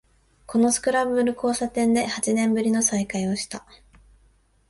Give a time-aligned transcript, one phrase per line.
[0.47, 3.67] このスクランブル交差点で八年ぶりの再会をした